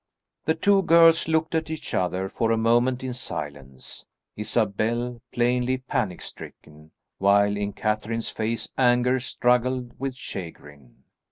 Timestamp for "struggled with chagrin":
9.19-11.03